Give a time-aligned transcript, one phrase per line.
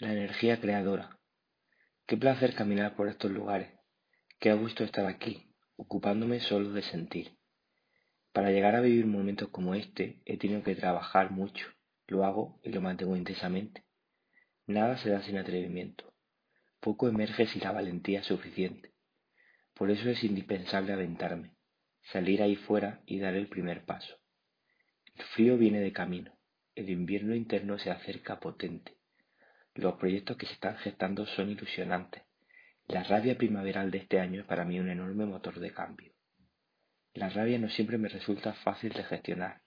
[0.00, 1.18] La energía creadora.
[2.06, 3.72] Qué placer caminar por estos lugares.
[4.38, 7.36] Qué gusto estar aquí, ocupándome solo de sentir.
[8.32, 11.66] Para llegar a vivir momentos como este he tenido que trabajar mucho.
[12.06, 13.86] Lo hago y lo mantengo intensamente.
[14.68, 16.14] Nada se da sin atrevimiento.
[16.78, 18.94] Poco emerge sin la valentía suficiente.
[19.74, 21.56] Por eso es indispensable aventarme,
[22.12, 24.14] salir ahí fuera y dar el primer paso.
[25.16, 26.38] El frío viene de camino.
[26.76, 28.98] El invierno interno se acerca potente.
[29.78, 32.24] Los proyectos que se están gestando son ilusionantes.
[32.88, 36.12] La rabia primaveral de este año es para mí un enorme motor de cambio.
[37.14, 39.62] La rabia no siempre me resulta fácil de gestionar,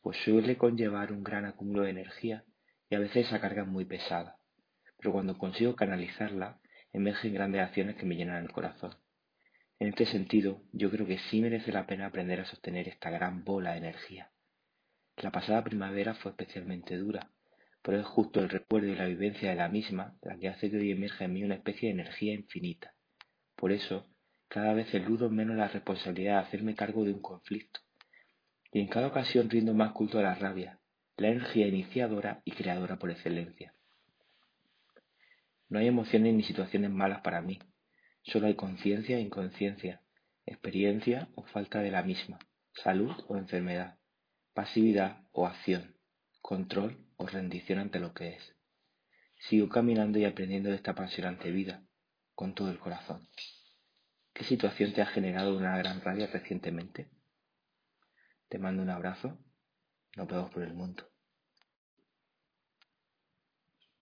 [0.00, 2.42] pues suele conllevar un gran acúmulo de energía
[2.88, 4.38] y a veces esa carga es muy pesada.
[4.96, 6.58] Pero cuando consigo canalizarla,
[6.94, 8.94] emergen grandes acciones que me llenan el corazón.
[9.78, 13.44] En este sentido, yo creo que sí merece la pena aprender a sostener esta gran
[13.44, 14.30] bola de energía.
[15.18, 17.30] La pasada primavera fue especialmente dura,
[17.82, 20.76] pero es justo el recuerdo y la vivencia de la misma la que hace que
[20.76, 22.94] hoy emerja en mí una especie de energía infinita.
[23.56, 24.06] Por eso,
[24.48, 27.80] cada vez eludo menos la responsabilidad de hacerme cargo de un conflicto,
[28.72, 30.80] y en cada ocasión rindo más culto a la rabia,
[31.16, 33.74] la energía iniciadora y creadora por excelencia.
[35.68, 37.58] No hay emociones ni situaciones malas para mí,
[38.22, 40.02] solo hay conciencia e inconsciencia,
[40.46, 42.38] experiencia o falta de la misma,
[42.72, 43.98] salud o enfermedad,
[44.52, 45.94] pasividad o acción,
[46.40, 48.56] control o rendición ante lo que es.
[49.48, 51.82] Sigo caminando y aprendiendo de esta apasionante vida,
[52.34, 53.28] con todo el corazón.
[54.32, 57.10] ¿Qué situación te ha generado una gran rabia recientemente?
[58.48, 59.38] Te mando un abrazo.
[60.16, 61.09] Nos vemos por el mundo.